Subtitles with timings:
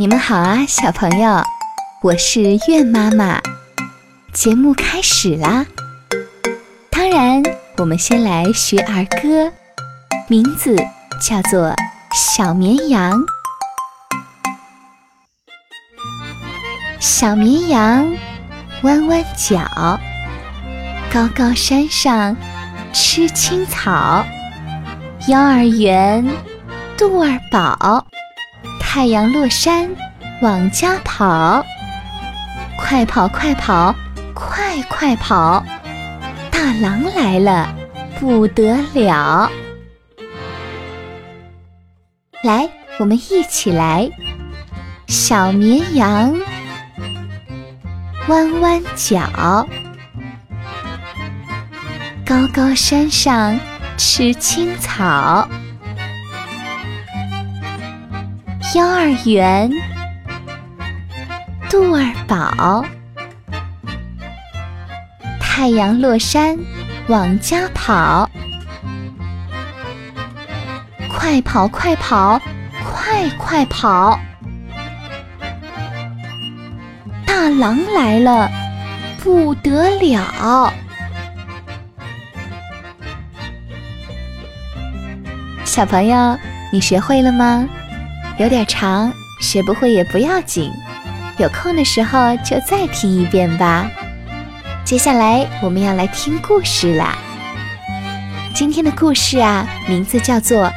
[0.00, 1.42] 你们好啊，小朋友，
[2.00, 3.38] 我是月妈妈。
[4.32, 5.66] 节目开始啦！
[6.88, 7.42] 当然，
[7.76, 9.52] 我们先来学儿歌，
[10.26, 10.74] 名字
[11.20, 11.68] 叫做
[12.14, 13.20] 《小绵羊》。
[16.98, 18.10] 小绵羊
[18.80, 19.60] 弯弯角，
[21.12, 22.34] 高高山上
[22.94, 24.24] 吃青草。
[25.28, 26.26] 幼儿园，
[26.96, 28.06] 肚儿饱。
[28.92, 29.88] 太阳落山，
[30.42, 31.64] 往家跑，
[32.76, 33.94] 快跑快跑，
[34.34, 35.64] 快快跑！
[36.50, 37.72] 大狼来了，
[38.18, 39.48] 不得了！
[42.42, 44.10] 来，我们一起来。
[45.06, 46.36] 小绵羊
[48.26, 49.68] 弯弯角，
[52.26, 53.56] 高高山上
[53.96, 55.48] 吃青草。
[58.72, 59.68] 幼儿园，
[61.68, 62.84] 肚儿饱，
[65.40, 66.56] 太阳落山
[67.08, 68.30] 往家跑，
[71.08, 72.40] 快跑快跑，
[72.84, 74.20] 快快跑！
[77.26, 78.48] 大狼来了，
[79.20, 80.72] 不得了！
[85.64, 86.38] 小朋友，
[86.70, 87.68] 你学会了吗？
[88.40, 90.72] 有点长，学不会也不要紧，
[91.36, 93.86] 有空的时候就再听一遍吧。
[94.82, 97.18] 接下来我们要来听故事啦。
[98.54, 100.62] 今天的故事啊，名字叫做《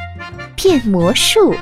[0.54, 1.54] 变魔术》。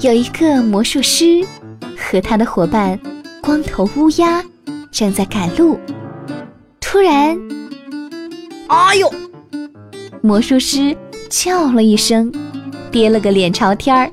[0.00, 1.40] 有一个魔术师
[1.96, 3.00] 和他的伙伴
[3.40, 4.44] 光头乌鸦
[4.90, 5.80] 正在赶路，
[6.82, 7.34] 突然，
[8.68, 9.10] 哎呦！
[10.24, 10.96] 魔术师
[11.28, 12.32] 叫了一声，
[12.92, 14.08] 跌了个脸朝天儿。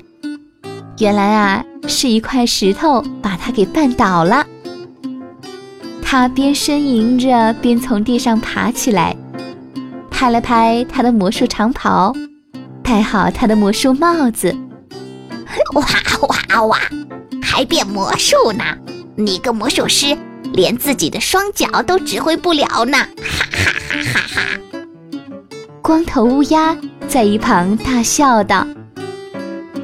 [0.98, 4.44] 原来啊，是一块石头把他给绊倒了。
[6.02, 9.16] 他边呻吟着，边从地上爬起来，
[10.10, 12.12] 拍了拍他的魔术长袍，
[12.82, 14.52] 戴好他的魔术帽子。
[15.74, 15.86] 哇
[16.26, 16.78] 哇哇！
[17.40, 18.64] 还变魔术呢？
[19.14, 20.18] 你个魔术师，
[20.52, 22.98] 连自己的双脚都指挥不了呢！
[22.98, 24.60] 哈哈哈哈哈！
[25.90, 26.76] 光头乌鸦
[27.08, 28.64] 在一旁大笑道：“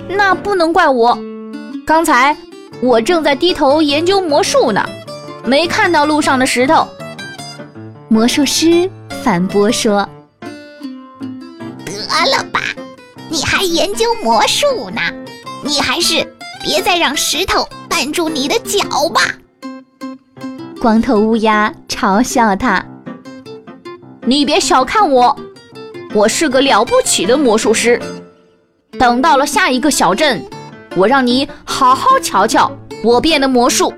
[0.08, 1.18] 那不能怪我，
[1.84, 2.36] 刚才
[2.80, 4.88] 我正在低头研究魔术呢，
[5.44, 6.86] 没看到路上的石头。”
[8.06, 8.88] 魔术师
[9.24, 10.08] 反驳说
[11.84, 11.92] ：“得
[12.30, 12.60] 了吧，
[13.28, 15.00] 你还研究魔术呢？
[15.64, 16.24] 你还是
[16.62, 19.22] 别再让石头绊住你的脚吧。”
[20.80, 22.86] 光头乌鸦嘲笑他
[24.24, 25.36] ：“你别小看我。”
[26.14, 28.00] 我是个了不起的魔术师。
[28.98, 30.42] 等到了下一个小镇，
[30.96, 32.70] 我让你好好瞧瞧
[33.04, 33.92] 我变的魔术。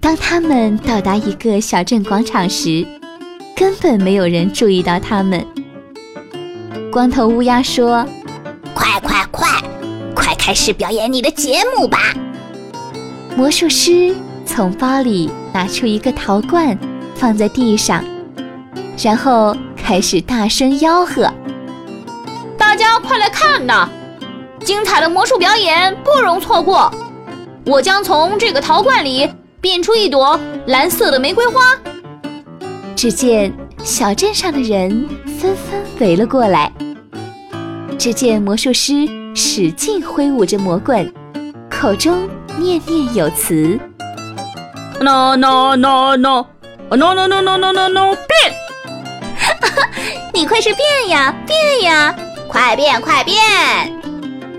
[0.00, 2.86] 当他们到达一个小镇广场时，
[3.56, 5.44] 根本没有人注意到他们。
[6.92, 8.06] 光头乌鸦说
[8.74, 9.48] ：“快快快，
[10.14, 12.14] 快开始表演你的节目吧！”
[13.34, 14.14] 魔术师
[14.46, 16.78] 从包里拿出一个陶罐，
[17.16, 18.04] 放在地上。
[19.02, 21.30] 然后开始大声吆喝
[22.56, 23.88] ：“大家快来看呐！
[24.64, 26.90] 精彩的魔术表演不容错过！
[27.66, 31.60] 我将从这个陶罐里变出一朵蓝色的玫瑰花。”
[32.96, 33.52] 只见
[33.82, 36.72] 小镇上的人纷纷围了过来。
[37.98, 38.92] 只见魔术师
[39.34, 41.12] 使劲挥舞着魔棍，
[41.70, 42.28] 口中
[42.58, 43.78] 念念有词
[45.00, 46.46] ：“no no no no no
[46.90, 48.53] no no no no no no 变！”
[50.34, 52.12] 你快是变呀变呀，
[52.48, 53.36] 快变快变！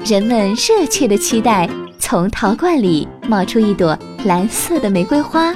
[0.06, 1.70] 人们热切的期待
[2.00, 5.54] 从陶罐里冒出一朵蓝色的玫瑰花。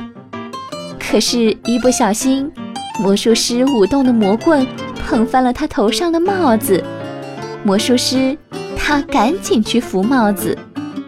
[1.00, 2.52] 可是，一不小心，
[3.00, 4.68] 魔术师舞动的魔棍
[5.08, 6.84] 碰翻了他头上的帽子。
[7.64, 8.38] 魔术师
[8.76, 10.58] 他赶紧去扶帽子，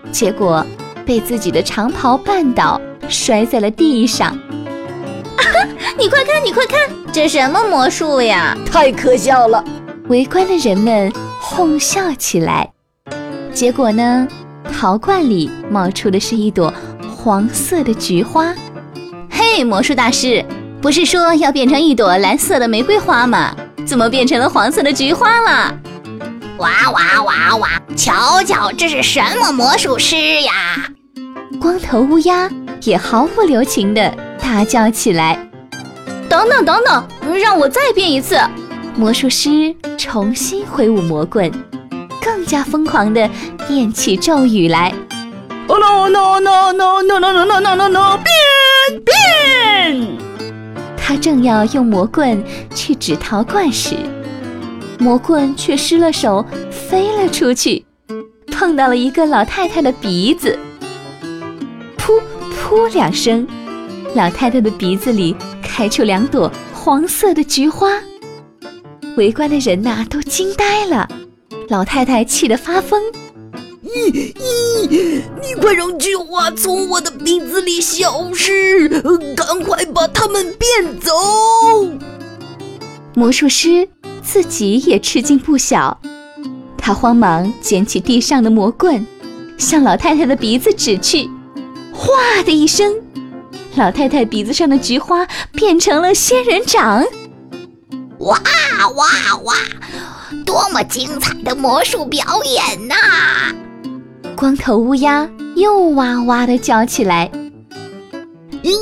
[0.10, 0.66] 结果
[1.06, 2.80] 被自己的长袍绊倒，
[3.10, 4.30] 摔在了地上。
[4.30, 5.44] 啊
[6.00, 6.80] 你快看，你快看，
[7.14, 8.58] 这什么魔术呀？
[8.66, 9.62] 太可笑了！
[10.08, 11.12] 围观的人们
[11.42, 12.70] 哄笑起来。
[13.54, 14.26] 结果呢，
[14.72, 16.74] 陶罐里冒出的是一朵
[17.14, 18.56] 黄色的菊花。
[19.30, 20.44] 嘿，魔术大师，
[20.82, 23.54] 不是说要变成一朵蓝色的玫瑰花吗？
[23.86, 25.76] 怎么变成了黄色的菊花了？
[26.60, 27.70] 哇哇哇哇！
[27.94, 30.54] 瞧瞧，这是什么魔术师呀？
[31.60, 32.50] 光头乌鸦
[32.84, 35.38] 也毫不留情地大叫起来。
[36.32, 38.40] 等等等等，让我再变一次！
[38.96, 41.52] 魔术师重新挥舞魔棍，
[42.24, 43.30] 更加疯狂地
[43.68, 44.94] 念起咒语来。
[45.68, 48.18] 哦 no no no no no no no no no no！
[48.18, 50.08] 变变！
[50.96, 52.42] 他正要用魔棍
[52.74, 53.98] 去指陶罐时，
[55.00, 57.84] 魔棍却失了手，飞了出去，
[58.50, 60.58] 碰到了一个老太太的鼻子。
[61.98, 62.22] 噗
[62.56, 63.46] 噗两声，
[64.16, 65.36] 老太太的鼻子里
[65.74, 67.90] 开出两朵黄色的菊花。
[69.16, 71.08] 围观的人呐，都惊呆了。
[71.70, 73.02] 老太太气得发疯。
[73.84, 74.34] 咦
[74.90, 75.22] 咦！
[75.42, 78.90] 你快让菊花从我的鼻子里消失！
[79.36, 81.12] 赶快把它们变走！
[83.14, 83.88] 魔术师
[84.22, 86.00] 自己也吃惊不小，
[86.78, 89.06] 他慌忙捡起地上的魔棍，
[89.58, 91.30] 向老太太的鼻子指去。
[91.94, 92.08] 哗
[92.46, 92.94] 的一声，
[93.76, 97.04] 老太太鼻子上的菊花变成了仙人掌。
[98.20, 98.38] 哇
[98.96, 99.06] 哇
[99.44, 99.54] 哇！
[100.46, 102.96] 多么精彩的魔术表演呐！
[104.36, 107.32] 光头乌鸦又哇哇地叫起来
[108.64, 108.74] ：“咦，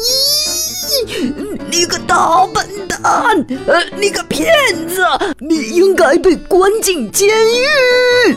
[1.69, 3.45] 你个大笨蛋！
[3.67, 4.47] 呃，你个骗
[4.87, 5.05] 子！
[5.39, 8.35] 你应该被关进监狱！”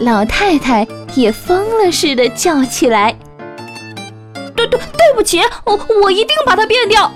[0.00, 3.16] 老太太也疯了似的叫起来
[5.12, 7.12] ：“对，不起，我我一定把它变掉！”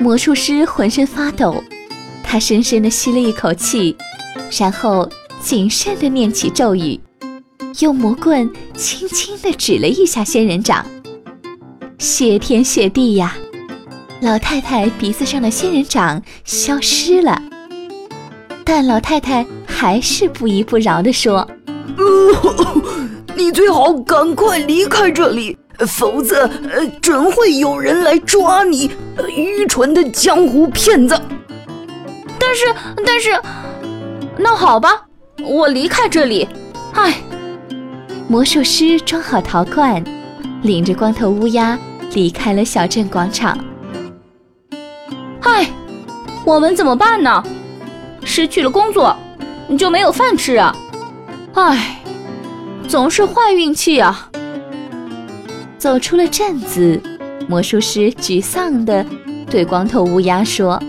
[0.00, 1.62] 魔术师浑身发抖，
[2.22, 3.96] 他深深地吸了一口气，
[4.58, 5.08] 然后
[5.40, 7.00] 谨慎地念起咒语。
[7.80, 10.84] 用魔棍轻轻地指了一下仙人掌，
[11.98, 13.36] 谢天谢地呀！
[14.22, 17.40] 老太太鼻子上的仙人掌消失了，
[18.64, 21.46] 但老太太还是不依不饶地说
[21.96, 22.82] ：“呃，
[23.36, 25.56] 你最好赶快离开这里，
[25.86, 28.90] 否则呃，准会有人来抓你，
[29.28, 31.20] 愚蠢的江湖骗子！”
[32.38, 32.64] 但是，
[33.04, 33.40] 但是，
[34.38, 35.02] 那好吧，
[35.42, 36.48] 我离开这里。
[36.94, 37.14] 唉。
[38.28, 40.02] 魔术师装好陶罐，
[40.62, 41.78] 领着光头乌鸦
[42.12, 43.56] 离开了小镇广场。
[45.42, 45.70] 唉，
[46.44, 47.42] 我们怎么办呢？
[48.24, 49.16] 失去了工作，
[49.78, 50.74] 就没有饭吃啊！
[51.54, 52.02] 唉，
[52.88, 54.28] 总是坏运气啊！
[55.86, 57.00] 走出了镇子，
[57.48, 59.06] 魔术师沮丧地
[59.48, 60.82] 对光头乌鸦说：“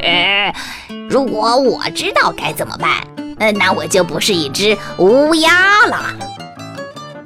[0.00, 0.50] 呃，
[1.10, 3.06] 如果我知道该怎么办。”
[3.36, 6.16] 呃，那我就不是一只乌鸦了。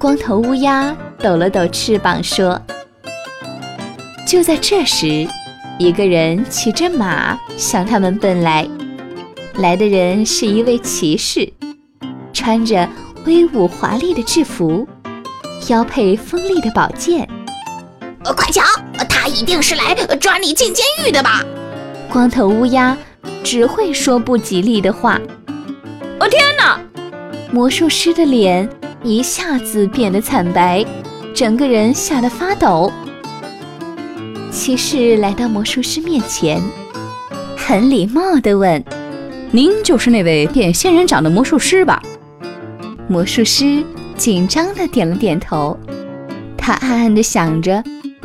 [0.01, 2.61] 光头乌鸦抖了抖翅膀说
[4.27, 5.25] ：“就在这时，
[5.79, 8.69] 一个人骑着马向他们奔来。
[9.59, 11.53] 来的人是一位骑士，
[12.33, 12.89] 穿着
[13.27, 14.89] 威武华丽的制服，
[15.69, 17.29] 腰配锋利的宝剑。
[18.25, 18.63] 呃，快瞧，
[19.09, 21.43] 他一定是来抓你进监狱的吧？”
[22.11, 22.97] 光头乌鸦
[23.43, 25.21] 只会说不吉利的话。
[26.21, 26.81] 哦天哪！
[27.51, 28.69] 魔术师的脸
[29.03, 30.85] 一下子变得惨白，
[31.35, 32.93] 整个人吓得发抖。
[34.51, 36.63] 骑士来到魔术师面前，
[37.57, 38.83] 很礼貌地问
[39.51, 42.01] ：“您就是那位变仙人掌的魔术师吧？”
[43.09, 43.83] 魔术师
[44.17, 45.77] 紧张的点了点头。
[46.57, 47.83] 他暗暗的想着：“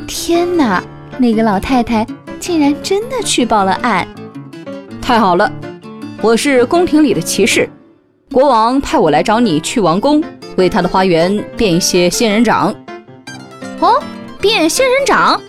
[0.07, 0.83] 天哪，
[1.17, 2.05] 那个老太太
[2.39, 4.07] 竟然真的去报了案！
[5.01, 5.51] 太好了，
[6.21, 7.69] 我是宫廷里的骑士。”
[8.31, 10.23] 国王派我来找你去王宫，
[10.57, 12.75] 为他的花园变一些仙人掌。
[13.79, 14.01] 哦，
[14.39, 15.41] 变仙人掌？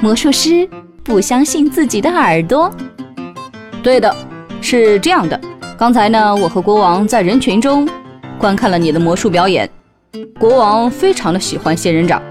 [0.00, 0.68] 魔术师
[1.02, 2.72] 不相信自己的耳朵。
[3.82, 4.14] 对的，
[4.60, 5.38] 是这样的。
[5.76, 7.88] 刚才呢，我和国王在人群中
[8.38, 9.68] 观看了你的魔术表演。
[10.38, 12.22] 国王非常的喜欢仙人掌，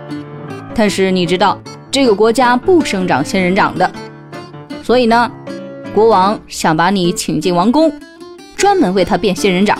[0.73, 1.59] 但是你知道
[1.91, 3.91] 这个国家不生长仙人掌的，
[4.81, 5.29] 所以呢，
[5.93, 7.91] 国王想把你请进王宫。
[8.55, 9.77] 专门为他变仙人掌，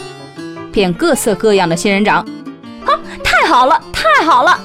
[0.72, 2.17] 变各色各样的仙人掌，
[2.86, 2.93] 啊，
[3.24, 4.60] 太好了，太好了！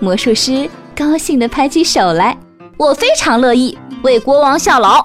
[0.00, 2.36] 魔术师高兴地拍起手来，
[2.76, 5.02] 我非常乐意为国王效劳。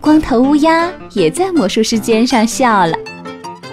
[0.00, 2.98] 光头乌鸦也在魔术师肩上笑了，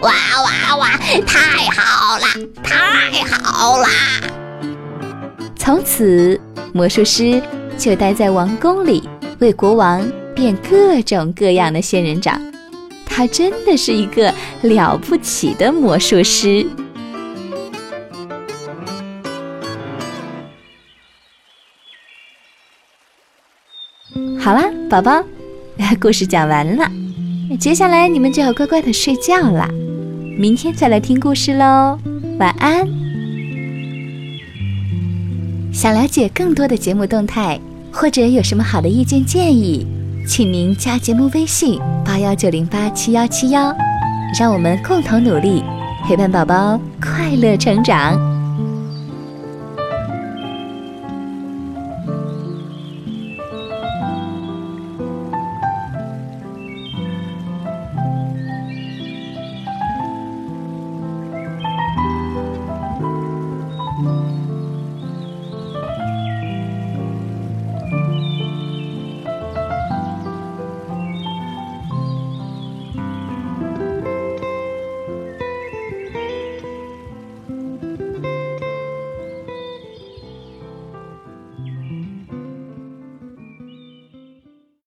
[0.01, 2.25] 哇哇哇，太好了，
[2.63, 3.87] 太好了！
[5.55, 6.39] 从此，
[6.71, 7.41] 魔术师
[7.77, 12.39] 就待在王宫里，为国王变各种各样的仙人掌。
[13.05, 16.67] 他真的是一个了不起的魔术师。
[24.39, 25.23] 好啦，宝宝，
[25.99, 26.87] 故事讲完了，
[27.59, 29.67] 接下来你们就要乖乖的睡觉啦。
[30.39, 31.97] 明天再来听故事喽，
[32.37, 32.87] 晚安。
[35.73, 37.59] 想了解更多的节目动态，
[37.91, 39.87] 或者有什么好的意见建议？
[40.27, 43.75] 请您加节目微信八幺九零八七幺七幺，
[44.39, 45.63] 让我们共同努力，
[46.05, 48.26] 陪伴宝宝快乐成长。